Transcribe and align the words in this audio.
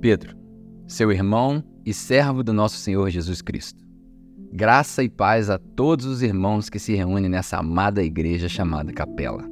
Pedro, 0.00 0.34
seu 0.86 1.12
irmão 1.12 1.62
e 1.84 1.92
servo 1.92 2.42
do 2.42 2.54
nosso 2.54 2.78
Senhor 2.78 3.10
Jesus 3.10 3.42
Cristo. 3.42 3.84
Graça 4.50 5.02
e 5.02 5.10
paz 5.10 5.50
a 5.50 5.58
todos 5.58 6.06
os 6.06 6.22
irmãos 6.22 6.70
que 6.70 6.78
se 6.78 6.94
reúnem 6.94 7.28
nessa 7.28 7.58
amada 7.58 8.02
igreja 8.02 8.48
chamada 8.48 8.94
Capela. 8.94 9.46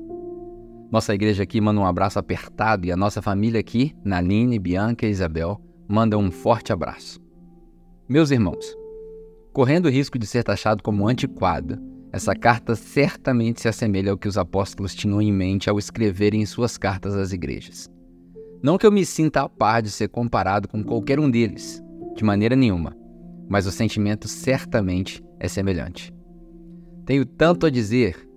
Nossa 0.90 1.14
igreja 1.14 1.42
aqui 1.42 1.60
manda 1.60 1.78
um 1.78 1.84
abraço 1.84 2.18
apertado 2.18 2.86
e 2.86 2.90
a 2.90 2.96
nossa 2.96 3.20
família 3.20 3.60
aqui, 3.60 3.94
Naline, 4.02 4.58
Bianca 4.58 5.06
e 5.06 5.10
Isabel, 5.10 5.60
manda 5.86 6.16
um 6.16 6.30
forte 6.30 6.72
abraço. 6.72 7.20
Meus 8.08 8.30
irmãos, 8.30 8.74
correndo 9.52 9.84
o 9.84 9.90
risco 9.90 10.18
de 10.18 10.26
ser 10.26 10.44
taxado 10.44 10.82
como 10.82 11.06
antiquado, 11.06 11.78
essa 12.10 12.34
carta 12.34 12.74
certamente 12.74 13.60
se 13.60 13.68
assemelha 13.68 14.12
ao 14.12 14.16
que 14.16 14.26
os 14.26 14.38
apóstolos 14.38 14.94
tinham 14.94 15.20
em 15.20 15.30
mente 15.30 15.68
ao 15.68 15.78
escreverem 15.78 16.46
suas 16.46 16.78
cartas 16.78 17.14
às 17.14 17.34
igrejas. 17.34 17.86
Não 18.62 18.76
que 18.76 18.86
eu 18.86 18.92
me 18.92 19.04
sinta 19.06 19.42
a 19.42 19.48
par 19.48 19.82
de 19.82 19.90
ser 19.90 20.08
comparado 20.08 20.68
com 20.68 20.82
qualquer 20.82 21.20
um 21.20 21.30
deles, 21.30 21.82
de 22.16 22.24
maneira 22.24 22.56
nenhuma, 22.56 22.96
mas 23.48 23.66
o 23.66 23.70
sentimento 23.70 24.26
certamente 24.26 25.22
é 25.38 25.46
semelhante. 25.46 26.12
Tenho 27.06 27.24
tanto 27.24 27.66
a 27.66 27.70
dizer, 27.70 28.28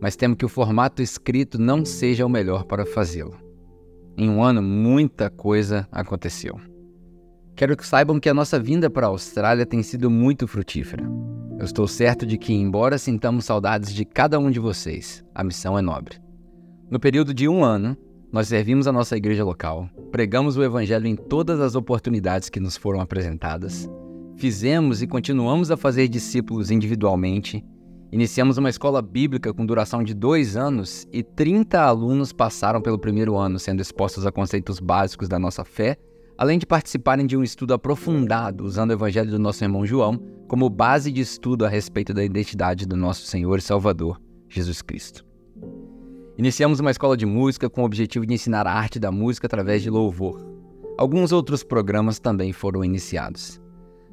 mas 0.00 0.14
temo 0.14 0.36
que 0.36 0.44
o 0.44 0.48
formato 0.48 1.00
escrito 1.00 1.58
não 1.58 1.84
seja 1.84 2.26
o 2.26 2.28
melhor 2.28 2.64
para 2.64 2.84
fazê-lo. 2.84 3.36
Em 4.16 4.28
um 4.28 4.42
ano, 4.42 4.62
muita 4.62 5.30
coisa 5.30 5.88
aconteceu. 5.90 6.60
Quero 7.56 7.76
que 7.76 7.86
saibam 7.86 8.20
que 8.20 8.28
a 8.28 8.34
nossa 8.34 8.58
vinda 8.58 8.90
para 8.90 9.06
a 9.06 9.10
Austrália 9.10 9.64
tem 9.64 9.82
sido 9.82 10.10
muito 10.10 10.46
frutífera. 10.46 11.04
Eu 11.58 11.64
estou 11.64 11.86
certo 11.86 12.26
de 12.26 12.36
que, 12.36 12.52
embora 12.52 12.98
sintamos 12.98 13.44
saudades 13.44 13.94
de 13.94 14.04
cada 14.04 14.38
um 14.38 14.50
de 14.50 14.58
vocês, 14.58 15.24
a 15.34 15.42
missão 15.42 15.78
é 15.78 15.82
nobre. 15.82 16.16
No 16.90 17.00
período 17.00 17.32
de 17.32 17.48
um 17.48 17.64
ano, 17.64 17.96
nós 18.32 18.48
servimos 18.48 18.88
a 18.88 18.92
nossa 18.92 19.14
igreja 19.14 19.44
local, 19.44 19.90
pregamos 20.10 20.56
o 20.56 20.64
Evangelho 20.64 21.06
em 21.06 21.14
todas 21.14 21.60
as 21.60 21.74
oportunidades 21.74 22.48
que 22.48 22.58
nos 22.58 22.78
foram 22.78 22.98
apresentadas, 22.98 23.86
fizemos 24.36 25.02
e 25.02 25.06
continuamos 25.06 25.70
a 25.70 25.76
fazer 25.76 26.08
discípulos 26.08 26.70
individualmente, 26.70 27.62
iniciamos 28.10 28.56
uma 28.56 28.70
escola 28.70 29.02
bíblica 29.02 29.52
com 29.52 29.66
duração 29.66 30.02
de 30.02 30.14
dois 30.14 30.56
anos 30.56 31.06
e 31.12 31.22
30 31.22 31.78
alunos 31.78 32.32
passaram 32.32 32.80
pelo 32.80 32.98
primeiro 32.98 33.36
ano, 33.36 33.58
sendo 33.58 33.82
expostos 33.82 34.24
a 34.24 34.32
conceitos 34.32 34.80
básicos 34.80 35.28
da 35.28 35.38
nossa 35.38 35.62
fé, 35.62 35.98
além 36.38 36.58
de 36.58 36.64
participarem 36.64 37.26
de 37.26 37.36
um 37.36 37.42
estudo 37.42 37.74
aprofundado 37.74 38.64
usando 38.64 38.90
o 38.90 38.94
Evangelho 38.94 39.30
do 39.30 39.38
nosso 39.38 39.62
irmão 39.62 39.84
João 39.84 40.18
como 40.48 40.70
base 40.70 41.12
de 41.12 41.20
estudo 41.20 41.66
a 41.66 41.68
respeito 41.68 42.14
da 42.14 42.24
identidade 42.24 42.86
do 42.86 42.96
nosso 42.96 43.26
Senhor 43.26 43.58
e 43.58 43.62
Salvador, 43.62 44.18
Jesus 44.48 44.80
Cristo. 44.80 45.22
Iniciamos 46.38 46.80
uma 46.80 46.90
escola 46.90 47.14
de 47.14 47.26
música 47.26 47.68
com 47.68 47.82
o 47.82 47.84
objetivo 47.84 48.24
de 48.24 48.32
ensinar 48.32 48.66
a 48.66 48.72
arte 48.72 48.98
da 48.98 49.12
música 49.12 49.46
através 49.46 49.82
de 49.82 49.90
louvor. 49.90 50.40
Alguns 50.96 51.30
outros 51.30 51.62
programas 51.62 52.18
também 52.18 52.52
foram 52.52 52.82
iniciados. 52.82 53.60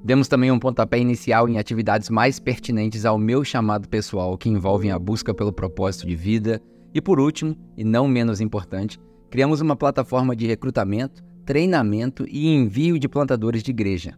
Demos 0.03 0.28
também 0.28 0.52
um 0.52 0.59
pontapé 0.59 1.00
inicial 1.00 1.47
em 1.47 1.58
atividades 1.58 2.09
mais 2.09 2.40
pertinentes 2.40 3.06
ao 3.06 3.17
meu 3.17 3.44
chamado 3.44 3.88
pessoal, 3.88 4.38
que 4.38 4.50
envolvem 4.50 4.92
a 4.92 5.00
busca 5.00 5.34
pelo 5.34 5.53
propósito 5.53 6.08
de 6.08 6.16
vida. 6.16 6.62
E 6.94 7.02
por 7.02 7.20
último, 7.20 7.56
e 7.78 7.84
não 7.84 8.08
menos 8.08 8.42
importante, 8.42 9.00
criamos 9.30 9.62
uma 9.62 9.75
plataforma 9.75 10.36
de 10.36 10.45
recrutamento, 10.45 11.23
treinamento 11.45 12.25
e 12.28 12.47
envio 12.47 13.00
de 13.00 13.08
plantadores 13.08 13.64
de 13.64 13.72
igreja. 13.72 14.17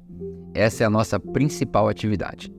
Essa 0.53 0.83
é 0.83 0.87
a 0.87 0.89
nossa 0.89 1.19
principal 1.19 1.87
atividade. 1.87 2.51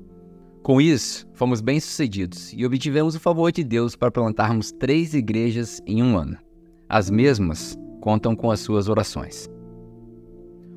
Com 0.63 0.81
isso, 0.81 1.27
fomos 1.35 1.61
bem-sucedidos 1.61 2.53
e 2.53 2.65
obtivemos 2.65 3.17
o 3.17 3.21
favor 3.21 3.51
de 3.51 3.65
Deus 3.65 3.97
para 3.97 4.13
plantarmos 4.13 4.71
três 4.71 5.13
igrejas 5.13 5.83
em 5.85 6.01
um 6.01 6.17
ano. 6.17 6.39
As 6.89 7.11
mesmas 7.11 7.77
contam 8.01 8.37
com 8.37 8.49
as 8.49 8.61
suas 8.61 8.89
orações. 8.89 9.51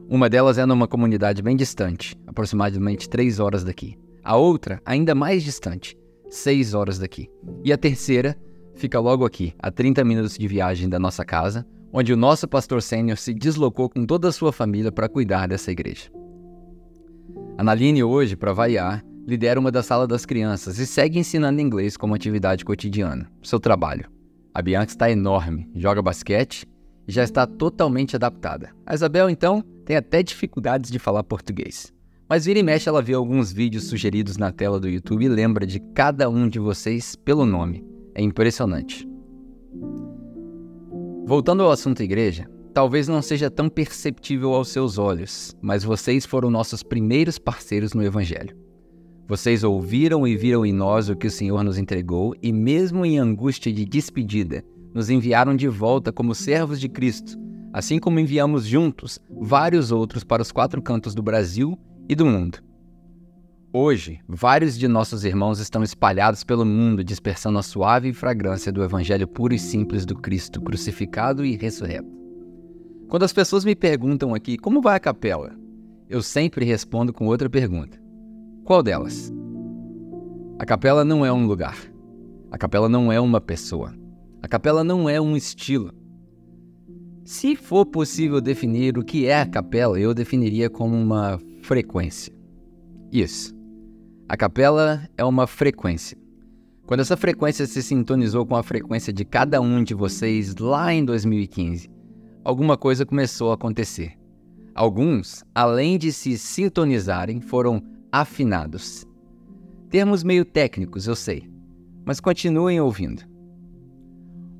Uma 0.09 0.27
delas 0.27 0.57
é 0.57 0.65
numa 0.65 0.87
comunidade 0.87 1.43
bem 1.43 1.55
distante, 1.55 2.17
aproximadamente 2.25 3.07
três 3.07 3.39
horas 3.39 3.63
daqui. 3.63 3.95
A 4.23 4.35
outra, 4.35 4.81
ainda 4.83 5.13
mais 5.13 5.43
distante, 5.43 5.95
seis 6.31 6.73
horas 6.73 6.97
daqui. 6.97 7.29
E 7.63 7.71
a 7.71 7.77
terceira 7.77 8.35
fica 8.73 8.99
logo 8.99 9.23
aqui, 9.23 9.53
a 9.59 9.69
30 9.69 10.03
minutos 10.03 10.35
de 10.35 10.47
viagem 10.47 10.89
da 10.89 10.97
nossa 10.97 11.23
casa, 11.23 11.63
onde 11.93 12.11
o 12.11 12.17
nosso 12.17 12.47
pastor 12.47 12.81
sênior 12.81 13.19
se 13.19 13.35
deslocou 13.35 13.87
com 13.87 14.03
toda 14.03 14.29
a 14.29 14.31
sua 14.31 14.51
família 14.51 14.91
para 14.91 15.07
cuidar 15.07 15.47
dessa 15.47 15.71
igreja. 15.71 16.09
A 17.55 17.63
Naline 17.63 18.03
hoje, 18.03 18.35
para 18.35 18.51
variar, 18.51 19.05
lidera 19.25 19.59
uma 19.59 19.71
da 19.71 19.81
sala 19.81 20.07
das 20.07 20.25
crianças 20.25 20.77
e 20.77 20.85
segue 20.85 21.17
ensinando 21.17 21.59
inglês 21.59 21.97
como 21.97 22.13
atividade 22.13 22.63
cotidiana, 22.63 23.29
seu 23.41 23.59
trabalho. 23.59 24.09
A 24.53 24.61
Bianca 24.61 24.91
está 24.91 25.09
enorme, 25.09 25.69
joga 25.75 26.01
basquete 26.01 26.67
e 27.07 27.11
já 27.11 27.23
está 27.23 27.45
totalmente 27.47 28.15
adaptada. 28.15 28.69
A 28.85 28.93
Isabel, 28.93 29.29
então, 29.29 29.61
tem 29.83 29.95
até 29.95 30.23
dificuldades 30.23 30.91
de 30.91 30.99
falar 30.99 31.23
português. 31.23 31.93
Mas 32.29 32.45
vira 32.45 32.59
e 32.59 32.63
mexe 32.63 32.89
ela 32.89 33.01
vê 33.01 33.13
alguns 33.13 33.51
vídeos 33.51 33.85
sugeridos 33.85 34.37
na 34.37 34.51
tela 34.51 34.79
do 34.79 34.89
YouTube 34.89 35.25
e 35.25 35.29
lembra 35.29 35.65
de 35.65 35.79
cada 35.93 36.29
um 36.29 36.47
de 36.47 36.57
vocês 36.57 37.15
pelo 37.15 37.45
nome. 37.45 37.85
É 38.15 38.21
impressionante. 38.21 39.07
Voltando 41.25 41.63
ao 41.63 41.71
assunto 41.71 42.01
igreja, 42.01 42.47
talvez 42.73 43.07
não 43.07 43.21
seja 43.21 43.49
tão 43.49 43.67
perceptível 43.69 44.53
aos 44.53 44.69
seus 44.69 44.97
olhos, 44.97 45.55
mas 45.61 45.83
vocês 45.83 46.25
foram 46.25 46.49
nossos 46.49 46.81
primeiros 46.81 47.37
parceiros 47.37 47.93
no 47.93 48.03
Evangelho. 48.03 48.64
Vocês 49.27 49.63
ouviram 49.63 50.27
e 50.27 50.37
viram 50.37 50.63
em 50.63 50.71
nós 50.71 51.09
o 51.09 51.15
que 51.15 51.25
o 51.25 51.31
Senhor 51.31 51.63
nos 51.63 51.79
entregou, 51.79 52.35
e 52.43 52.53
mesmo 52.53 53.03
em 53.03 53.17
angústia 53.17 53.73
de 53.73 53.83
despedida, 53.83 54.63
nos 54.93 55.09
enviaram 55.09 55.55
de 55.55 55.67
volta 55.67 56.11
como 56.11 56.35
servos 56.35 56.79
de 56.79 56.87
Cristo, 56.87 57.35
assim 57.73 57.97
como 57.97 58.19
enviamos 58.19 58.65
juntos 58.65 59.19
vários 59.29 59.91
outros 59.91 60.23
para 60.23 60.43
os 60.43 60.51
quatro 60.51 60.79
cantos 60.79 61.15
do 61.15 61.23
Brasil 61.23 61.77
e 62.07 62.13
do 62.13 62.25
mundo. 62.25 62.59
Hoje, 63.73 64.21
vários 64.27 64.77
de 64.77 64.87
nossos 64.87 65.25
irmãos 65.25 65.59
estão 65.59 65.83
espalhados 65.83 66.43
pelo 66.43 66.63
mundo, 66.63 67.03
dispersando 67.03 67.57
a 67.57 67.63
suave 67.63 68.13
fragrância 68.13 68.71
do 68.71 68.83
Evangelho 68.83 69.27
puro 69.27 69.53
e 69.53 69.59
simples 69.59 70.05
do 70.05 70.15
Cristo 70.15 70.61
crucificado 70.61 71.43
e 71.43 71.57
ressurreto. 71.57 72.07
Quando 73.09 73.23
as 73.23 73.33
pessoas 73.33 73.65
me 73.65 73.75
perguntam 73.75 74.33
aqui 74.35 74.55
como 74.55 74.81
vai 74.81 74.95
a 74.95 74.99
capela, 74.99 75.53
eu 76.07 76.21
sempre 76.21 76.63
respondo 76.63 77.11
com 77.11 77.25
outra 77.25 77.49
pergunta: 77.49 78.04
qual 78.65 78.81
delas? 78.81 79.31
A 80.57 80.65
capela 80.65 81.05
não 81.05 81.23
é 81.23 81.31
um 81.31 81.45
lugar. 81.45 81.77
A 82.49 82.57
capela 82.57 82.89
não 82.89 83.11
é 83.11 83.19
uma 83.19 83.39
pessoa. 83.39 83.93
A 84.41 84.47
capela 84.47 84.83
não 84.83 85.07
é 85.07 85.21
um 85.21 85.37
estilo. 85.37 85.93
Se 87.23 87.55
for 87.55 87.85
possível 87.85 88.41
definir 88.41 88.97
o 88.97 89.03
que 89.03 89.27
é 89.27 89.39
a 89.39 89.45
capela, 89.45 89.99
eu 89.99 90.15
definiria 90.15 90.67
como 90.67 90.95
uma 90.95 91.39
frequência. 91.61 92.33
Isso. 93.11 93.55
A 94.27 94.35
capela 94.35 95.07
é 95.15 95.23
uma 95.23 95.45
frequência. 95.45 96.17
Quando 96.87 97.01
essa 97.01 97.15
frequência 97.15 97.67
se 97.67 97.83
sintonizou 97.83 98.47
com 98.47 98.55
a 98.55 98.63
frequência 98.63 99.13
de 99.13 99.23
cada 99.23 99.61
um 99.61 99.83
de 99.83 99.93
vocês 99.93 100.55
lá 100.55 100.91
em 100.91 101.05
2015, 101.05 101.87
alguma 102.43 102.75
coisa 102.77 103.05
começou 103.05 103.51
a 103.51 103.53
acontecer. 103.53 104.13
Alguns, 104.73 105.43
além 105.53 105.99
de 105.99 106.11
se 106.11 106.35
sintonizarem, 106.35 107.39
foram 107.41 107.81
afinados. 108.21 109.05
Termos 109.89 110.23
meio 110.23 110.45
técnicos, 110.45 111.05
eu 111.07 111.15
sei, 111.15 111.49
mas 112.05 112.19
continuem 112.19 112.79
ouvindo. 112.79 113.23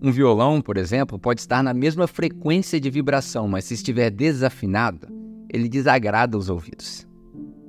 Um 0.02 0.12
violão, 0.12 0.62
por 0.62 0.78
exemplo, 0.78 1.18
pode 1.18 1.40
estar 1.40 1.64
na 1.64 1.74
mesma 1.74 2.06
frequência 2.06 2.80
de 2.80 2.90
vibração, 2.90 3.48
mas 3.48 3.66
se 3.66 3.74
estiver 3.74 4.10
desafinado, 4.10 5.08
ele 5.50 5.70
desagrada 5.70 6.38
os 6.38 6.50
ouvidos. 6.50 7.08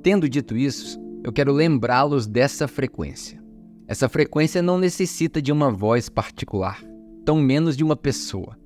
Tendo 0.02 0.28
dito 0.28 0.56
isso, 0.56 1.00
eu 1.24 1.32
quero 1.32 1.52
lembrá-los 1.52 2.26
dessa 2.26 2.68
frequência. 2.68 3.42
Essa 3.88 4.08
frequência 4.08 4.60
não 4.60 4.78
necessita 4.78 5.40
de 5.40 5.52
uma 5.52 5.70
voz 5.70 6.08
particular, 6.08 6.82
tão 7.24 7.36
menos 7.40 7.76
de 7.76 7.84
uma 7.84 7.96
pessoa. 7.96 8.58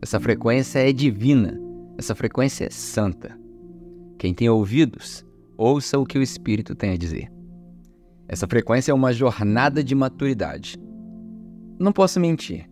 Essa 0.00 0.20
frequência 0.20 0.78
é 0.78 0.92
divina, 0.92 1.58
essa 1.96 2.14
frequência 2.14 2.66
é 2.66 2.70
santa. 2.70 3.38
Quem 4.18 4.32
tem 4.32 4.48
ouvidos, 4.48 5.25
ouça 5.56 5.98
o 5.98 6.06
que 6.06 6.18
o 6.18 6.22
Espírito 6.22 6.74
tem 6.74 6.90
a 6.90 6.96
dizer. 6.96 7.30
Essa 8.28 8.46
frequência 8.46 8.90
é 8.90 8.94
uma 8.94 9.12
jornada 9.12 9.82
de 9.82 9.94
maturidade. 9.94 10.76
Não 11.78 11.92
posso 11.92 12.18
mentir. 12.18 12.68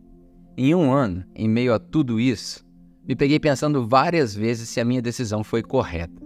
Em 0.57 0.75
um 0.75 0.93
ano, 0.93 1.25
em 1.35 1.49
meio 1.49 1.75
a 1.75 1.79
tudo 1.79 2.19
isso, 2.21 2.65
me 3.07 3.15
peguei 3.15 3.39
pensando 3.39 3.87
várias 3.87 4.35
vezes 4.35 4.69
se 4.69 4.81
a 4.81 4.85
minha 4.85 5.03
decisão 5.03 5.45
foi 5.45 5.63
correta, 5.63 6.23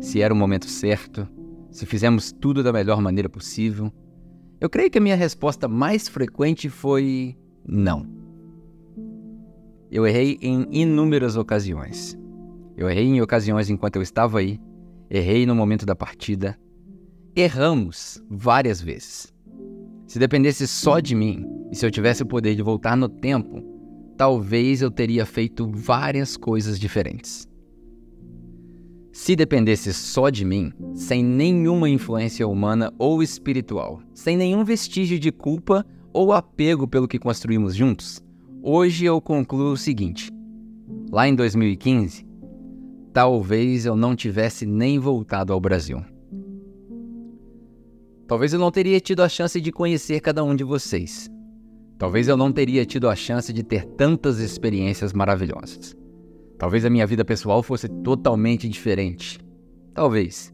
se 0.00 0.20
era 0.20 0.32
o 0.32 0.36
momento 0.36 0.68
certo, 0.68 1.26
se 1.70 1.86
fizemos 1.86 2.30
tudo 2.30 2.62
da 2.62 2.72
melhor 2.72 3.00
maneira 3.00 3.28
possível. 3.28 3.92
Eu 4.60 4.70
creio 4.70 4.90
que 4.90 4.98
a 4.98 5.00
minha 5.00 5.16
resposta 5.16 5.66
mais 5.66 6.08
frequente 6.08 6.68
foi 6.68 7.36
não. 7.66 8.06
Eu 9.90 10.06
errei 10.06 10.38
em 10.40 10.66
inúmeras 10.70 11.36
ocasiões. 11.36 12.16
Eu 12.76 12.88
errei 12.88 13.06
em 13.06 13.20
ocasiões 13.20 13.70
enquanto 13.70 13.96
eu 13.96 14.02
estava 14.02 14.38
aí, 14.38 14.60
Errei 15.10 15.46
no 15.46 15.54
momento 15.54 15.84
da 15.84 15.94
partida. 15.94 16.58
Erramos 17.36 18.22
várias 18.30 18.80
vezes. 18.80 19.32
Se 20.06 20.18
dependesse 20.18 20.66
só 20.66 21.00
de 21.00 21.14
mim 21.14 21.44
e 21.70 21.76
se 21.76 21.84
eu 21.84 21.90
tivesse 21.90 22.22
o 22.22 22.26
poder 22.26 22.54
de 22.54 22.62
voltar 22.62 22.96
no 22.96 23.08
tempo, 23.08 23.62
talvez 24.16 24.82
eu 24.82 24.90
teria 24.90 25.26
feito 25.26 25.70
várias 25.70 26.36
coisas 26.36 26.78
diferentes. 26.78 27.48
Se 29.12 29.36
dependesse 29.36 29.92
só 29.92 30.28
de 30.28 30.44
mim, 30.44 30.72
sem 30.94 31.22
nenhuma 31.22 31.88
influência 31.88 32.46
humana 32.48 32.92
ou 32.98 33.22
espiritual, 33.22 34.02
sem 34.12 34.36
nenhum 34.36 34.64
vestígio 34.64 35.18
de 35.20 35.30
culpa 35.30 35.86
ou 36.12 36.32
apego 36.32 36.86
pelo 36.88 37.06
que 37.06 37.18
construímos 37.18 37.76
juntos, 37.76 38.20
hoje 38.62 39.04
eu 39.04 39.20
concluo 39.20 39.72
o 39.72 39.76
seguinte: 39.76 40.30
lá 41.12 41.28
em 41.28 41.34
2015, 41.34 42.23
talvez 43.14 43.86
eu 43.86 43.94
não 43.94 44.16
tivesse 44.16 44.66
nem 44.66 44.98
voltado 44.98 45.52
ao 45.52 45.60
Brasil. 45.60 46.04
Talvez 48.26 48.52
eu 48.52 48.58
não 48.58 48.72
teria 48.72 48.98
tido 48.98 49.22
a 49.22 49.28
chance 49.28 49.60
de 49.60 49.70
conhecer 49.70 50.20
cada 50.20 50.42
um 50.42 50.56
de 50.56 50.64
vocês. 50.64 51.30
Talvez 51.96 52.26
eu 52.26 52.36
não 52.36 52.50
teria 52.50 52.84
tido 52.84 53.08
a 53.08 53.14
chance 53.14 53.52
de 53.52 53.62
ter 53.62 53.84
tantas 53.84 54.40
experiências 54.40 55.12
maravilhosas. 55.12 55.96
Talvez 56.58 56.84
a 56.84 56.90
minha 56.90 57.06
vida 57.06 57.24
pessoal 57.24 57.62
fosse 57.62 57.88
totalmente 58.02 58.68
diferente. 58.68 59.38
Talvez. 59.94 60.52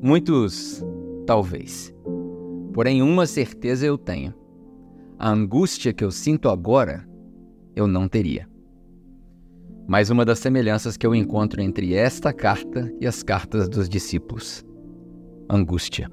Muitos 0.00 0.80
talvez. 1.26 1.92
Porém, 2.72 3.02
uma 3.02 3.26
certeza 3.26 3.84
eu 3.84 3.98
tenho. 3.98 4.32
A 5.18 5.28
angústia 5.28 5.92
que 5.92 6.04
eu 6.04 6.10
sinto 6.12 6.48
agora, 6.48 7.04
eu 7.74 7.88
não 7.88 8.06
teria. 8.06 8.48
Mais 9.86 10.08
uma 10.08 10.24
das 10.24 10.38
semelhanças 10.38 10.96
que 10.96 11.06
eu 11.06 11.14
encontro 11.14 11.60
entre 11.60 11.94
esta 11.94 12.32
carta 12.32 12.90
e 13.00 13.06
as 13.06 13.22
cartas 13.22 13.68
dos 13.68 13.86
discípulos: 13.86 14.64
angústia. 15.48 16.10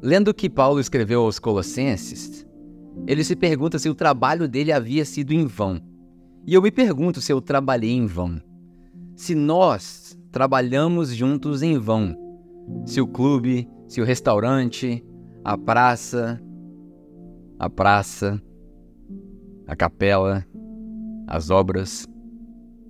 Lendo 0.00 0.28
o 0.28 0.34
que 0.34 0.48
Paulo 0.48 0.78
escreveu 0.78 1.22
aos 1.22 1.40
Colossenses, 1.40 2.46
ele 3.06 3.24
se 3.24 3.34
pergunta 3.34 3.80
se 3.80 3.88
o 3.88 3.96
trabalho 3.96 4.48
dele 4.48 4.70
havia 4.70 5.04
sido 5.04 5.32
em 5.32 5.44
vão. 5.44 5.80
E 6.46 6.54
eu 6.54 6.62
me 6.62 6.70
pergunto 6.70 7.20
se 7.20 7.32
eu 7.32 7.40
trabalhei 7.40 7.90
em 7.90 8.06
vão. 8.06 8.40
Se 9.16 9.34
nós 9.34 10.16
trabalhamos 10.30 11.12
juntos 11.12 11.62
em 11.62 11.76
vão. 11.76 12.16
Se 12.86 13.00
o 13.00 13.08
clube, 13.08 13.68
se 13.88 14.00
o 14.00 14.04
restaurante, 14.04 15.04
a 15.44 15.58
praça, 15.58 16.40
a 17.58 17.68
praça, 17.68 18.40
a 19.66 19.74
capela, 19.74 20.46
as 21.28 21.50
obras, 21.50 22.06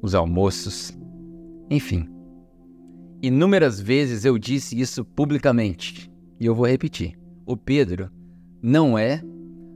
os 0.00 0.14
almoços, 0.14 0.96
enfim. 1.68 2.08
Inúmeras 3.20 3.80
vezes 3.80 4.24
eu 4.24 4.38
disse 4.38 4.80
isso 4.80 5.04
publicamente 5.04 6.10
e 6.38 6.46
eu 6.46 6.54
vou 6.54 6.66
repetir. 6.66 7.18
O 7.44 7.56
Pedro 7.56 8.10
não 8.62 8.96
é 8.96 9.22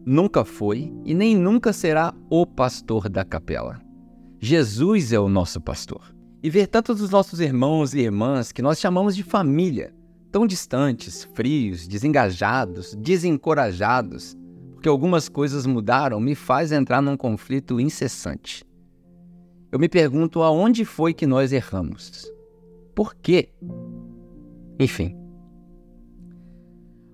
nunca 0.07 0.45
foi 0.45 0.93
e 1.05 1.13
nem 1.13 1.37
nunca 1.37 1.73
será 1.73 2.15
o 2.31 2.47
pastor 2.47 3.09
da 3.09 3.25
capela. 3.25 3.81
Jesus 4.41 5.13
é 5.13 5.19
o 5.19 5.29
nosso 5.29 5.61
pastor. 5.61 6.15
E 6.43 6.51
ver 6.51 6.67
tantos 6.67 6.99
dos 6.99 7.11
nossos 7.11 7.41
irmãos 7.41 7.95
e 7.95 8.01
irmãs 8.01 8.51
que 8.51 8.63
nós 8.63 8.81
chamamos 8.81 9.15
de 9.15 9.23
família, 9.23 9.95
tão 10.31 10.47
distantes, 10.47 11.25
frios, 11.35 11.87
desengajados, 11.87 12.95
desencorajados, 12.97 14.37
porque 14.83 14.89
algumas 14.89 15.29
coisas 15.29 15.65
mudaram, 15.65 16.19
me 16.19 16.35
faz 16.35 16.73
entrar 16.73 17.01
num 17.01 17.17
conflito 17.17 17.79
incessante. 17.79 18.65
Eu 19.71 19.79
me 19.79 19.89
pergunto 19.89 20.43
aonde 20.43 20.85
foi 20.85 21.15
que 21.15 21.25
nós 21.25 21.53
erramos? 21.53 22.29
Por 22.93 23.15
quê? 23.15 23.51
Enfim, 24.81 25.17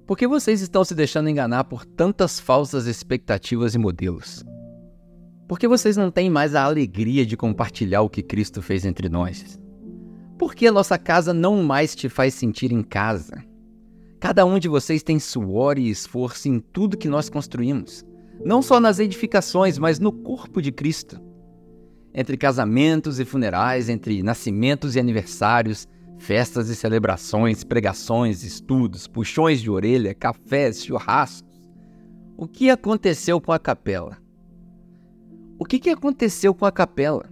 por 0.06 0.17
que 0.17 0.26
vocês 0.26 0.62
estão 0.62 0.82
se 0.82 0.94
deixando 0.94 1.29
enganar 1.29 1.65
por 1.65 1.85
tantas 1.85 2.41
falsas 2.41 2.87
expectativas 2.87 3.75
e 3.75 3.79
modelos? 3.79 4.43
Por 5.47 5.59
que 5.59 5.69
vocês 5.69 5.94
não 5.94 6.11
têm 6.11 6.31
mais 6.31 6.55
a 6.55 6.65
alegria 6.65 7.26
de 7.26 7.37
compartilhar 7.37 8.00
o 8.00 8.09
que 8.09 8.23
Cristo 8.23 8.62
fez 8.62 8.87
entre 8.87 9.11
nós? 9.11 9.61
Por 10.38 10.55
que 10.55 10.67
a 10.67 10.73
nossa 10.73 10.97
casa 10.97 11.35
não 11.35 11.62
mais 11.62 11.94
te 11.94 12.09
faz 12.09 12.32
sentir 12.32 12.73
em 12.73 12.82
casa? 12.82 13.44
Cada 14.20 14.44
um 14.44 14.59
de 14.59 14.69
vocês 14.69 15.03
tem 15.03 15.19
suor 15.19 15.79
e 15.79 15.88
esforço 15.88 16.49
em 16.49 16.59
tudo 16.59 16.97
que 16.97 17.09
nós 17.09 17.29
construímos, 17.29 18.05
não 18.44 18.62
só 18.62 18.81
nas 18.81 18.99
edificações, 18.99 19.79
mas 19.79 19.99
no 19.99 20.12
corpo 20.12 20.61
de 20.61 20.73
Cristo. 20.73 21.20
Entre 22.12 22.37
casamentos 22.37 23.20
e 23.20 23.25
funerais, 23.25 23.88
entre 23.88 24.23
nascimentos 24.23 24.97
e 24.97 25.00
aniversários, 25.00 25.87
Festas 26.19 26.69
e 26.69 26.75
celebrações, 26.75 27.62
pregações, 27.62 28.43
estudos, 28.43 29.06
puxões 29.06 29.61
de 29.61 29.70
orelha, 29.70 30.12
cafés, 30.12 30.85
churrascos. 30.85 31.49
O 32.37 32.47
que 32.47 32.69
aconteceu 32.69 33.41
com 33.41 33.53
a 33.53 33.59
capela? 33.59 34.19
O 35.59 35.65
que, 35.65 35.79
que 35.79 35.91
aconteceu 35.91 36.55
com 36.55 36.67
a 36.67 36.73
capela? 36.73 37.31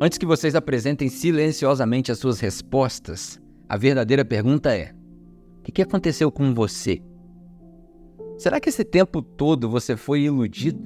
Antes 0.00 0.16
que 0.16 0.24
vocês 0.24 0.54
apresentem 0.54 1.08
silenciosamente 1.08 2.10
as 2.10 2.18
suas 2.18 2.40
respostas, 2.40 3.38
a 3.68 3.76
verdadeira 3.76 4.24
pergunta 4.24 4.74
é: 4.74 4.94
o 5.60 5.72
que, 5.72 5.82
aconteceu 5.82 6.32
com 6.32 6.54
você? 6.54 7.02
Será 8.38 8.58
que 8.58 8.70
esse 8.70 8.82
tempo 8.82 9.20
todo 9.20 9.68
você 9.68 9.94
foi 9.94 10.22
iludido? 10.22 10.82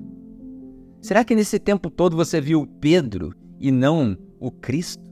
Será 1.01 1.25
que 1.25 1.35
nesse 1.35 1.61
tempo 1.61 1.89
todo 1.89 2.17
você 2.17 2.41
viu 2.41 2.67
Pedro 2.81 3.33
e 3.61 3.71
não 3.71 4.19
o 4.41 4.51
Cristo? 4.51 5.09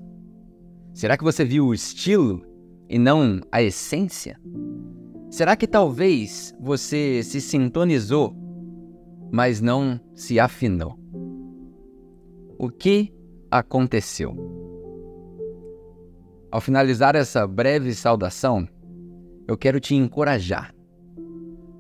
Será 0.93 1.17
que 1.17 1.23
você 1.23 1.45
viu 1.45 1.67
o 1.67 1.75
estilo 1.75 2.45
e 2.89 2.99
não 2.99 3.41
a 3.53 3.63
essência? 3.63 4.39
Será 5.31 5.55
que 5.57 5.67
talvez 5.67 6.53
você 6.61 7.23
se 7.23 7.41
sintonizou, 7.41 8.37
mas 9.31 9.61
não 9.61 10.01
se 10.15 10.41
afinou? 10.41 10.99
O 12.59 12.69
que 12.69 13.15
aconteceu? 13.51 14.35
Ao 16.51 16.61
finalizar 16.61 17.15
essa 17.15 17.47
breve 17.47 17.95
saudação, 17.95 18.69
eu 19.53 19.57
quero 19.57 19.79
te 19.79 19.95
encorajar. 19.95 20.75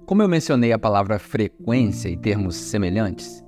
Como 0.06 0.22
eu 0.22 0.28
mencionei 0.28 0.72
a 0.72 0.78
palavra 0.78 1.18
frequência 1.18 2.08
e 2.08 2.16
termos 2.16 2.56
semelhantes, 2.56 3.42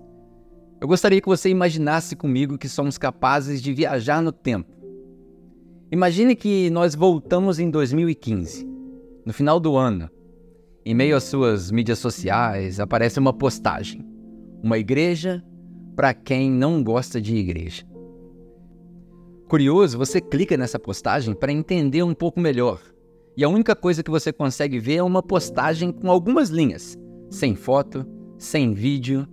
eu 0.81 0.89
gostaria 0.89 1.21
que 1.21 1.29
você 1.29 1.49
imaginasse 1.49 2.17
comigo 2.17 2.59
que 2.59 2.69
somos 2.69 2.99
capazes 2.99 3.63
de 3.63 3.73
viajar 3.73 4.21
no 4.21 4.33
tempo 4.33 4.75
Imagine 5.95 6.35
que 6.35 6.71
nós 6.71 6.97
voltamos 6.97 7.61
em 7.61 7.71
2015, 7.71 8.69
no 9.25 9.33
final 9.33 9.61
do 9.61 9.77
ano. 9.77 10.11
Em 10.85 10.93
meio 10.93 11.17
às 11.17 11.23
suas 11.23 11.71
mídias 11.71 12.01
sociais 12.01 12.81
aparece 12.81 13.21
uma 13.21 13.33
postagem: 13.33 14.05
Uma 14.61 14.77
igreja 14.77 15.41
para 15.95 16.13
quem 16.13 16.51
não 16.51 16.83
gosta 16.83 17.21
de 17.21 17.37
igreja. 17.37 17.85
Curioso, 19.49 19.97
você 19.97 20.21
clica 20.21 20.57
nessa 20.57 20.81
postagem 20.81 21.33
para 21.33 21.53
entender 21.53 22.03
um 22.03 22.13
pouco 22.13 22.41
melhor. 22.41 22.81
E 23.37 23.43
a 23.43 23.49
única 23.49 23.75
coisa 23.75 24.03
que 24.03 24.11
você 24.11 24.33
consegue 24.33 24.79
ver 24.79 24.97
é 24.97 25.03
uma 25.03 25.23
postagem 25.23 25.91
com 25.91 26.09
algumas 26.11 26.51
linhas, 26.51 26.97
sem 27.29 27.57
foto, 27.57 28.07
sem 28.39 28.73
vídeo. 28.73 29.27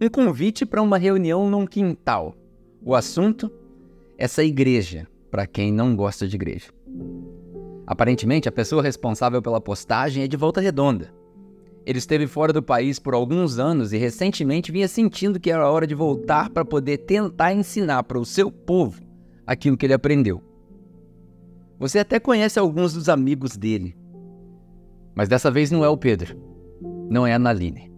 Um 0.00 0.08
convite 0.08 0.66
para 0.66 0.82
uma 0.82 0.98
reunião 0.98 1.48
num 1.48 1.66
quintal. 1.66 2.34
O 2.84 2.94
assunto? 2.94 3.50
Essa 4.18 4.44
igreja 4.44 5.08
para 5.30 5.46
quem 5.46 5.72
não 5.72 5.96
gosta 5.96 6.28
de 6.28 6.36
igreja. 6.36 6.66
Aparentemente, 7.86 8.48
a 8.48 8.52
pessoa 8.52 8.82
responsável 8.82 9.40
pela 9.40 9.60
postagem 9.60 10.22
é 10.22 10.28
de 10.28 10.36
volta 10.36 10.60
redonda. 10.60 11.10
Ele 11.86 11.98
esteve 11.98 12.26
fora 12.26 12.52
do 12.52 12.62
país 12.62 12.98
por 12.98 13.14
alguns 13.14 13.58
anos 13.58 13.92
e 13.92 13.96
recentemente 13.96 14.70
vinha 14.70 14.86
sentindo 14.86 15.40
que 15.40 15.50
era 15.50 15.70
hora 15.70 15.86
de 15.86 15.94
voltar 15.94 16.50
para 16.50 16.64
poder 16.64 16.98
tentar 16.98 17.54
ensinar 17.54 18.02
para 18.04 18.18
o 18.18 18.26
seu 18.26 18.52
povo 18.52 19.00
aquilo 19.46 19.76
que 19.76 19.86
ele 19.86 19.94
aprendeu. 19.94 20.42
Você 21.82 21.98
até 21.98 22.20
conhece 22.20 22.60
alguns 22.60 22.94
dos 22.94 23.08
amigos 23.08 23.56
dele. 23.56 23.96
Mas 25.16 25.28
dessa 25.28 25.50
vez 25.50 25.68
não 25.68 25.84
é 25.84 25.88
o 25.88 25.96
Pedro. 25.96 26.40
Não 27.10 27.26
é 27.26 27.34
a 27.34 27.40
Naline. 27.40 27.92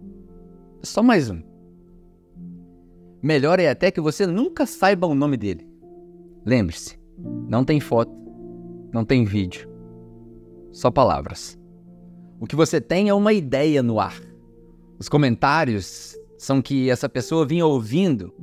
É 0.81 0.85
só 0.87 1.03
mais 1.03 1.29
um. 1.29 1.39
Melhor 3.21 3.59
é 3.59 3.69
até 3.69 3.91
que 3.91 4.01
você 4.01 4.25
nunca 4.25 4.65
saiba 4.65 5.05
o 5.05 5.13
nome 5.13 5.37
dele. 5.37 5.69
Lembre-se, 6.43 6.99
não 7.47 7.63
tem 7.63 7.79
foto, 7.79 8.11
não 8.91 9.05
tem 9.05 9.23
vídeo, 9.23 9.69
só 10.71 10.89
palavras. 10.89 11.55
O 12.39 12.47
que 12.47 12.55
você 12.55 12.81
tem 12.81 13.09
é 13.09 13.13
uma 13.13 13.33
ideia 13.33 13.83
no 13.83 13.99
ar. 13.99 14.19
Os 14.97 15.07
comentários 15.07 16.17
são 16.39 16.59
que 16.59 16.89
essa 16.89 17.07
pessoa 17.07 17.45
vinha 17.45 17.67
ouvindo 17.67 18.33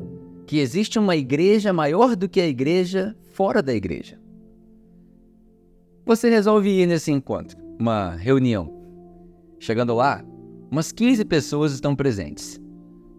que 0.47 0.61
existe 0.61 1.01
uma 1.01 1.17
igreja 1.17 1.73
maior 1.73 2.15
do 2.15 2.29
que 2.29 2.41
a 2.41 2.47
igreja 2.47 3.17
fora 3.33 3.61
da 3.61 3.75
igreja. 3.75 4.22
Você 6.05 6.29
resolve 6.29 6.69
ir 6.69 6.87
nesse 6.87 7.13
encontro, 7.13 7.59
uma 7.79 8.11
reunião. 8.11 8.73
Chegando 9.59 9.95
lá, 9.95 10.25
umas 10.71 10.93
15 10.93 11.25
pessoas 11.25 11.73
estão 11.73 11.95
presentes, 11.95 12.61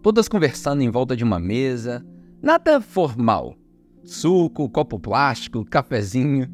todas 0.02 0.28
conversando 0.28 0.82
em 0.82 0.90
volta 0.90 1.16
de 1.16 1.24
uma 1.24 1.40
mesa, 1.40 2.04
nada 2.42 2.80
formal, 2.80 3.56
Suco, 4.04 4.68
copo 4.68 5.00
plástico, 5.00 5.64
cafezinho. 5.64 6.48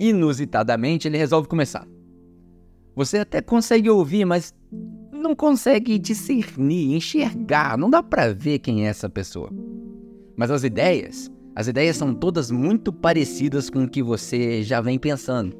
Inusitadamente, 0.00 1.06
ele 1.06 1.16
resolve 1.16 1.48
começar. 1.48 1.86
Você 2.96 3.18
até 3.18 3.40
consegue 3.40 3.88
ouvir, 3.88 4.24
mas 4.24 4.52
não 5.12 5.34
consegue 5.34 5.98
discernir, 5.98 6.94
enxergar, 6.96 7.78
não 7.78 7.88
dá 7.88 8.02
para 8.02 8.34
ver 8.34 8.58
quem 8.58 8.84
é 8.84 8.88
essa 8.88 9.08
pessoa. 9.08 9.50
Mas 10.36 10.50
as 10.50 10.64
ideias 10.64 11.30
As 11.54 11.68
ideias 11.68 11.96
são 11.96 12.14
todas 12.14 12.50
muito 12.50 12.92
parecidas 12.92 13.68
com 13.68 13.84
o 13.84 13.88
que 13.88 14.02
você 14.02 14.62
já 14.62 14.80
vem 14.80 14.98
pensando. 14.98 15.56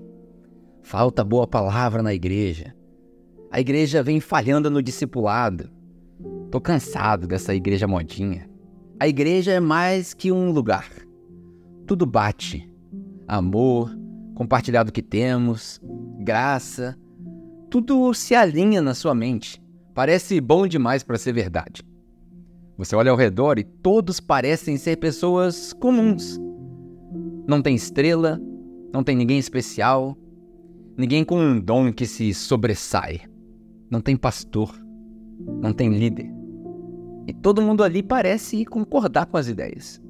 Falta 0.82 1.22
boa 1.22 1.46
palavra 1.46 2.02
na 2.02 2.14
igreja. 2.14 2.74
A 3.50 3.60
igreja 3.60 4.02
vem 4.02 4.18
falhando 4.18 4.70
no 4.70 4.82
discipulado. 4.82 5.70
Tô 6.50 6.60
cansado 6.60 7.26
dessa 7.26 7.54
igreja 7.54 7.86
modinha. 7.86 8.48
A 8.98 9.06
igreja 9.06 9.52
é 9.52 9.60
mais 9.60 10.14
que 10.14 10.32
um 10.32 10.50
lugar. 10.50 10.88
Tudo 11.86 12.06
bate. 12.06 12.70
Amor, 13.28 13.90
compartilhar 14.34 14.84
do 14.84 14.92
que 14.92 15.02
temos, 15.02 15.80
graça, 16.18 16.96
tudo 17.70 18.12
se 18.14 18.34
alinha 18.34 18.80
na 18.80 18.94
sua 18.94 19.14
mente. 19.14 19.62
Parece 19.94 20.40
bom 20.40 20.66
demais 20.66 21.02
para 21.02 21.18
ser 21.18 21.32
verdade. 21.32 21.82
Você 22.82 22.96
olha 22.96 23.12
ao 23.12 23.16
redor 23.16 23.60
e 23.60 23.62
todos 23.62 24.18
parecem 24.18 24.76
ser 24.76 24.96
pessoas 24.96 25.72
comuns. 25.72 26.36
Não 27.46 27.62
tem 27.62 27.76
estrela, 27.76 28.40
não 28.92 29.04
tem 29.04 29.14
ninguém 29.14 29.38
especial, 29.38 30.18
ninguém 30.98 31.24
com 31.24 31.38
um 31.38 31.60
dom 31.60 31.92
que 31.92 32.04
se 32.06 32.34
sobressai. 32.34 33.20
Não 33.88 34.00
tem 34.00 34.16
pastor, 34.16 34.74
não 35.60 35.72
tem 35.72 35.90
líder. 35.90 36.28
E 37.28 37.32
todo 37.32 37.62
mundo 37.62 37.84
ali 37.84 38.02
parece 38.02 38.64
concordar 38.64 39.26
com 39.26 39.36
as 39.36 39.46
ideias. 39.46 40.02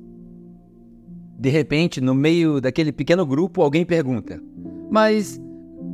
De 1.38 1.50
repente, 1.50 2.00
no 2.00 2.14
meio 2.14 2.58
daquele 2.58 2.90
pequeno 2.90 3.26
grupo, 3.26 3.60
alguém 3.60 3.84
pergunta: 3.84 4.42
Mas 4.90 5.38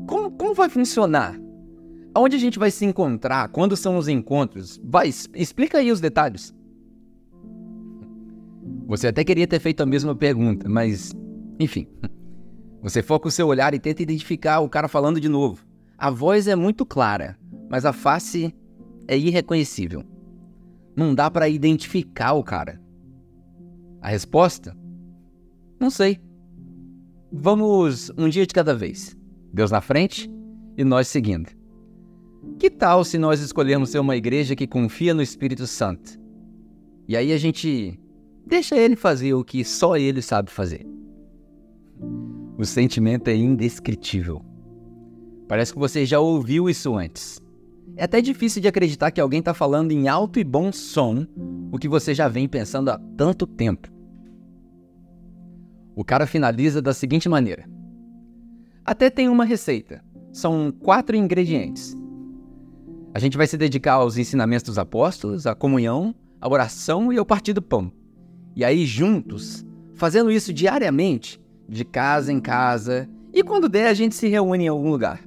como, 0.06 0.30
como 0.30 0.54
vai 0.54 0.68
funcionar? 0.68 1.36
Aonde 2.14 2.36
a 2.36 2.38
gente 2.38 2.56
vai 2.56 2.70
se 2.70 2.84
encontrar? 2.84 3.48
Quando 3.48 3.76
são 3.76 3.98
os 3.98 4.06
encontros? 4.06 4.80
Vai, 4.84 5.08
explica 5.34 5.78
aí 5.78 5.90
os 5.90 6.00
detalhes. 6.00 6.56
Você 8.88 9.08
até 9.08 9.22
queria 9.22 9.46
ter 9.46 9.60
feito 9.60 9.82
a 9.82 9.86
mesma 9.86 10.16
pergunta, 10.16 10.66
mas, 10.66 11.12
enfim. 11.60 11.86
Você 12.80 13.02
foca 13.02 13.28
o 13.28 13.30
seu 13.30 13.46
olhar 13.46 13.74
e 13.74 13.78
tenta 13.78 14.02
identificar 14.02 14.60
o 14.60 14.68
cara 14.68 14.88
falando 14.88 15.20
de 15.20 15.28
novo. 15.28 15.62
A 15.98 16.10
voz 16.10 16.48
é 16.48 16.56
muito 16.56 16.86
clara, 16.86 17.38
mas 17.68 17.84
a 17.84 17.92
face 17.92 18.54
é 19.06 19.18
irreconhecível. 19.18 20.02
Não 20.96 21.14
dá 21.14 21.30
para 21.30 21.50
identificar 21.50 22.32
o 22.32 22.42
cara. 22.42 22.80
A 24.00 24.08
resposta? 24.08 24.74
Não 25.78 25.90
sei. 25.90 26.18
Vamos 27.30 28.10
um 28.16 28.26
dia 28.26 28.46
de 28.46 28.54
cada 28.54 28.74
vez. 28.74 29.14
Deus 29.52 29.70
na 29.70 29.82
frente 29.82 30.30
e 30.78 30.82
nós 30.82 31.08
seguindo. 31.08 31.50
Que 32.58 32.70
tal 32.70 33.04
se 33.04 33.18
nós 33.18 33.40
escolhermos 33.40 33.90
ser 33.90 33.98
uma 33.98 34.16
igreja 34.16 34.56
que 34.56 34.66
confia 34.66 35.12
no 35.12 35.20
Espírito 35.20 35.66
Santo? 35.66 36.18
E 37.06 37.14
aí 37.14 37.34
a 37.34 37.36
gente 37.38 38.00
deixa 38.48 38.76
ele 38.76 38.96
fazer 38.96 39.34
o 39.34 39.44
que 39.44 39.62
só 39.64 39.96
ele 39.96 40.22
sabe 40.22 40.50
fazer. 40.50 40.86
O 42.56 42.64
sentimento 42.64 43.28
é 43.28 43.36
indescritível. 43.36 44.44
Parece 45.46 45.72
que 45.72 45.78
você 45.78 46.04
já 46.04 46.18
ouviu 46.18 46.68
isso 46.68 46.96
antes. 46.96 47.40
É 47.96 48.04
até 48.04 48.20
difícil 48.20 48.60
de 48.60 48.68
acreditar 48.68 49.10
que 49.10 49.20
alguém 49.20 49.40
está 49.40 49.54
falando 49.54 49.92
em 49.92 50.08
alto 50.08 50.38
e 50.38 50.44
bom 50.44 50.72
som 50.72 51.26
o 51.70 51.78
que 51.78 51.88
você 51.88 52.14
já 52.14 52.26
vem 52.26 52.48
pensando 52.48 52.90
há 52.90 52.98
tanto 53.16 53.46
tempo. 53.46 53.88
O 55.94 56.04
cara 56.04 56.26
finaliza 56.26 56.80
da 56.80 56.94
seguinte 56.94 57.28
maneira: 57.28 57.68
Até 58.84 59.10
tem 59.10 59.28
uma 59.28 59.44
receita. 59.44 60.02
São 60.32 60.70
quatro 60.70 61.16
ingredientes. 61.16 61.96
A 63.12 63.18
gente 63.18 63.36
vai 63.36 63.46
se 63.46 63.56
dedicar 63.56 63.94
aos 63.94 64.16
ensinamentos 64.16 64.64
dos 64.64 64.78
apóstolos, 64.78 65.46
à 65.46 65.54
comunhão, 65.54 66.14
à 66.40 66.48
oração 66.48 67.12
e 67.12 67.18
ao 67.18 67.26
partir 67.26 67.52
do 67.52 67.62
pão. 67.62 67.90
E 68.58 68.64
aí, 68.64 68.84
juntos, 68.84 69.64
fazendo 69.94 70.32
isso 70.32 70.52
diariamente, 70.52 71.40
de 71.68 71.84
casa 71.84 72.32
em 72.32 72.40
casa, 72.40 73.08
e 73.32 73.44
quando 73.44 73.68
der, 73.68 73.86
a 73.86 73.94
gente 73.94 74.16
se 74.16 74.26
reúne 74.26 74.64
em 74.64 74.66
algum 74.66 74.90
lugar. 74.90 75.22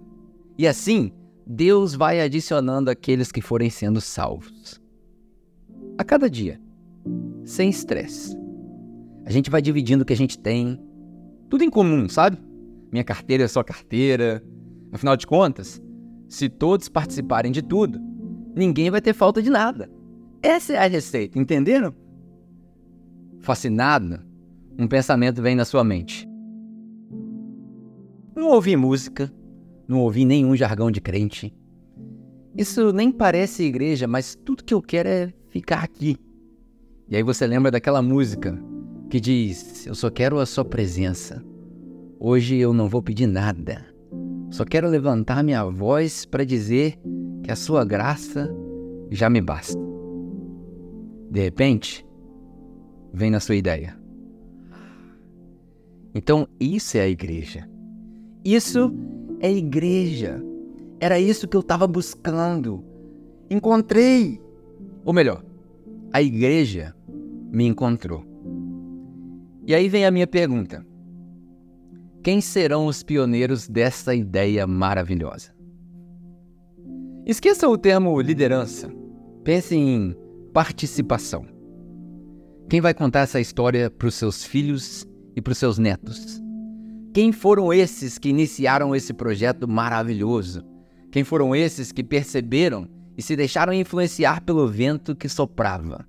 E 0.58 0.68
assim, 0.68 1.14
Deus 1.48 1.96
vai 1.96 2.20
adicionando 2.20 2.92
aqueles 2.92 3.32
que 3.32 3.40
forem 3.40 3.70
sendo 3.70 4.02
salvos. 4.02 4.82
A 5.98 6.04
cada 6.04 6.30
dia, 6.30 6.60
sem 7.46 7.70
estresse. 7.70 8.38
A 9.24 9.32
gente 9.32 9.50
vai 9.50 9.62
dividindo 9.62 10.04
o 10.04 10.06
que 10.06 10.12
a 10.12 10.18
gente 10.18 10.38
tem, 10.38 10.78
tudo 11.50 11.64
em 11.64 11.70
comum, 11.70 12.10
sabe? 12.10 12.38
Minha 12.92 13.06
carteira 13.06 13.46
é 13.46 13.48
sua 13.48 13.64
carteira. 13.64 14.44
Afinal 14.92 15.16
de 15.16 15.26
contas, 15.26 15.82
se 16.28 16.50
todos 16.50 16.90
participarem 16.90 17.54
de 17.54 17.62
tudo, 17.62 17.98
ninguém 18.54 18.92
vai 18.92 19.00
ter 19.00 19.14
falta 19.14 19.42
de 19.42 19.50
nada. 19.50 19.90
Essa 20.44 20.74
é 20.74 20.78
a 20.80 20.88
receita, 20.88 21.40
entenderam? 21.40 21.96
Fascinado, 23.42 24.20
um 24.78 24.88
pensamento 24.88 25.42
vem 25.42 25.56
na 25.56 25.66
sua 25.66 25.84
mente. 25.84 26.28
Não 28.36 28.50
ouvi 28.50 28.76
música, 28.76 29.32
não 29.88 30.00
ouvi 30.00 30.26
nenhum 30.26 30.56
jargão 30.56 30.92
de 30.92 31.02
crente. 31.02 31.54
Isso 32.56 32.92
nem 32.94 33.12
parece 33.12 33.64
igreja, 33.64 34.08
mas 34.08 34.36
tudo 34.36 34.64
que 34.64 34.74
eu 34.74 34.82
quero 34.82 35.10
é 35.10 35.34
ficar 35.50 35.84
aqui. 35.84 36.18
E 37.10 37.16
aí 37.16 37.24
você 37.24 37.48
lembra 37.48 37.72
daquela 37.72 38.02
música 38.02 38.58
que 39.10 39.20
diz: 39.20 39.86
Eu 39.88 39.96
só 39.96 40.10
quero 40.10 40.40
a 40.40 40.46
sua 40.46 40.64
presença. 40.64 41.44
Hoje 42.20 42.58
eu 42.58 42.74
não 42.74 42.88
vou 42.88 43.02
pedir 43.02 43.28
nada. 43.28 43.86
Só 44.52 44.64
quero 44.64 44.88
levantar 44.88 45.44
minha 45.44 45.64
voz 45.66 46.26
para 46.26 46.46
dizer 46.46 47.00
que 47.44 47.52
a 47.52 47.56
sua 47.56 47.84
graça 47.84 48.54
já 49.10 49.30
me 49.30 49.42
basta. 49.42 49.80
De 51.30 51.42
repente, 51.42 52.06
vem 53.14 53.30
na 53.30 53.40
sua 53.40 53.56
ideia. 53.56 53.98
Então, 56.14 56.48
isso 56.60 56.98
é 56.98 57.02
a 57.02 57.08
igreja. 57.08 57.70
Isso 58.44 58.94
é 59.40 59.52
igreja. 59.52 60.44
Era 61.00 61.20
isso 61.20 61.48
que 61.48 61.56
eu 61.56 61.62
estava 61.62 61.88
buscando. 61.88 62.84
Encontrei. 63.50 64.42
Ou 65.06 65.14
melhor, 65.14 65.44
a 66.12 66.22
igreja 66.22 66.96
me 67.52 67.66
encontrou. 67.66 68.26
E 69.66 69.74
aí 69.74 69.88
vem 69.88 70.06
a 70.06 70.12
minha 70.12 70.28
pergunta: 70.28 70.86
quem 72.24 72.42
serão 72.42 72.86
os 72.86 73.04
pioneiros 73.04 73.68
dessa 73.68 74.14
ideia 74.14 74.68
maravilhosa? 74.68 75.52
Esqueça 77.26 77.68
o 77.68 77.78
termo 77.78 78.20
liderança. 78.20 78.92
Pense 79.44 79.76
em 79.76 80.16
participação. 80.54 81.46
Quem 82.72 82.80
vai 82.80 82.94
contar 82.94 83.20
essa 83.20 83.38
história 83.38 83.90
para 83.92 84.08
os 84.08 84.16
seus 84.16 84.46
filhos 84.46 85.06
e 85.36 85.42
para 85.42 85.52
os 85.52 85.58
seus 85.58 85.78
netos? 85.78 86.42
Quem 87.14 87.34
foram 87.34 87.74
esses 87.74 88.18
que 88.18 88.30
iniciaram 88.30 88.96
esse 88.96 89.14
projeto 89.14 89.68
maravilhoso? 89.68 90.64
Quem 91.12 91.26
foram 91.26 91.54
esses 91.54 91.92
que 91.92 92.02
perceberam 92.02 92.88
e 93.18 93.22
se 93.22 93.36
deixaram 93.36 93.74
influenciar 93.74 94.40
pelo 94.46 94.66
vento 94.70 95.14
que 95.14 95.28
soprava? 95.28 96.08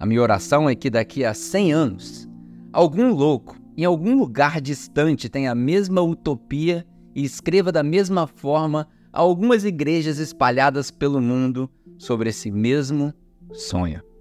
A 0.00 0.06
minha 0.06 0.22
oração 0.22 0.66
é 0.66 0.74
que 0.74 0.88
daqui 0.88 1.26
a 1.26 1.34
100 1.34 1.72
anos, 1.74 2.26
algum 2.72 3.12
louco 3.12 3.60
em 3.76 3.84
algum 3.84 4.18
lugar 4.18 4.62
distante 4.62 5.28
tenha 5.28 5.52
a 5.52 5.54
mesma 5.54 6.00
utopia 6.00 6.86
e 7.14 7.22
escreva 7.22 7.70
da 7.70 7.82
mesma 7.82 8.26
forma 8.26 8.88
algumas 9.12 9.62
igrejas 9.62 10.16
espalhadas 10.16 10.90
pelo 10.90 11.20
mundo 11.20 11.70
sobre 11.98 12.30
esse 12.30 12.50
mesmo 12.50 13.12
sonho. 13.52 14.13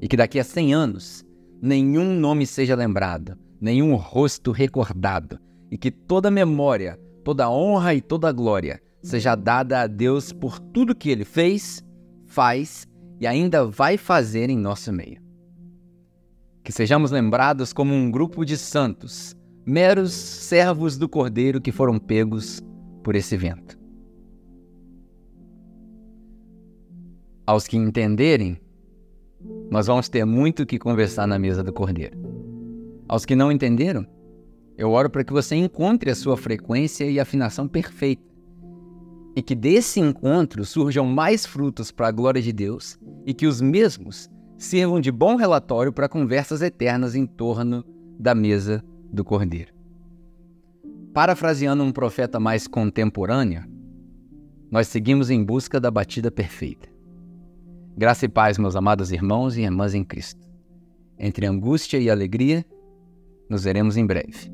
E 0.00 0.08
que 0.08 0.16
daqui 0.16 0.38
a 0.38 0.44
100 0.44 0.74
anos, 0.74 1.24
nenhum 1.60 2.14
nome 2.14 2.46
seja 2.46 2.74
lembrado, 2.74 3.36
nenhum 3.60 3.94
rosto 3.96 4.52
recordado, 4.52 5.38
e 5.70 5.76
que 5.76 5.90
toda 5.90 6.30
memória, 6.30 6.98
toda 7.24 7.50
honra 7.50 7.94
e 7.94 8.00
toda 8.00 8.32
glória 8.32 8.80
seja 9.02 9.34
dada 9.34 9.82
a 9.82 9.86
Deus 9.86 10.32
por 10.32 10.58
tudo 10.58 10.94
que 10.94 11.10
ele 11.10 11.24
fez, 11.24 11.84
faz 12.26 12.86
e 13.20 13.26
ainda 13.26 13.64
vai 13.66 13.96
fazer 13.96 14.50
em 14.50 14.58
nosso 14.58 14.92
meio. 14.92 15.20
Que 16.62 16.72
sejamos 16.72 17.10
lembrados 17.10 17.72
como 17.72 17.94
um 17.94 18.10
grupo 18.10 18.44
de 18.44 18.56
santos, 18.56 19.34
meros 19.64 20.12
servos 20.12 20.96
do 20.96 21.08
Cordeiro 21.08 21.60
que 21.60 21.72
foram 21.72 21.98
pegos 21.98 22.60
por 23.02 23.16
esse 23.16 23.36
vento. 23.36 23.78
Aos 27.46 27.66
que 27.66 27.76
entenderem, 27.76 28.60
nós 29.70 29.86
vamos 29.86 30.08
ter 30.08 30.24
muito 30.24 30.66
que 30.66 30.78
conversar 30.78 31.26
na 31.26 31.38
mesa 31.38 31.62
do 31.62 31.72
Cordeiro. 31.72 32.18
Aos 33.08 33.24
que 33.24 33.36
não 33.36 33.52
entenderam, 33.52 34.06
eu 34.76 34.90
oro 34.90 35.10
para 35.10 35.24
que 35.24 35.32
você 35.32 35.56
encontre 35.56 36.10
a 36.10 36.14
sua 36.14 36.36
frequência 36.36 37.04
e 37.04 37.18
afinação 37.18 37.66
perfeita. 37.66 38.22
E 39.34 39.42
que 39.42 39.54
desse 39.54 40.00
encontro 40.00 40.64
surjam 40.64 41.06
mais 41.06 41.46
frutos 41.46 41.90
para 41.90 42.08
a 42.08 42.12
glória 42.12 42.42
de 42.42 42.52
Deus 42.52 42.98
e 43.24 43.32
que 43.32 43.46
os 43.46 43.60
mesmos 43.60 44.28
sirvam 44.56 45.00
de 45.00 45.12
bom 45.12 45.36
relatório 45.36 45.92
para 45.92 46.08
conversas 46.08 46.62
eternas 46.62 47.14
em 47.14 47.26
torno 47.26 47.84
da 48.18 48.34
mesa 48.34 48.84
do 49.12 49.24
Cordeiro. 49.24 49.72
Parafraseando 51.14 51.82
um 51.82 51.92
profeta 51.92 52.38
mais 52.38 52.66
contemporâneo, 52.66 53.64
nós 54.70 54.88
seguimos 54.88 55.30
em 55.30 55.42
busca 55.42 55.80
da 55.80 55.90
batida 55.90 56.30
perfeita. 56.30 56.88
Graça 57.98 58.26
e 58.26 58.28
paz, 58.28 58.58
meus 58.58 58.76
amados 58.76 59.10
irmãos 59.10 59.56
e 59.56 59.62
irmãs 59.62 59.92
em 59.92 60.04
Cristo. 60.04 60.46
entre 61.18 61.46
angústia 61.46 61.98
e 61.98 62.08
alegria, 62.08 62.64
nos 63.50 63.64
veremos 63.64 63.96
em 63.96 64.06
breve. 64.06 64.52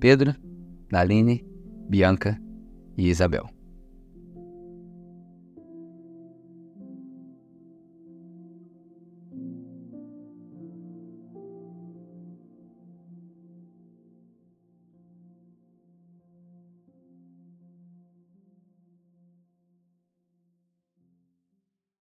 Pedro, 0.00 0.34
Naline, 0.90 1.46
Bianca 1.88 2.36
e 2.96 3.08
Isabel. 3.08 3.48